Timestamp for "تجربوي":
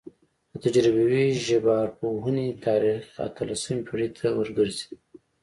0.63-1.25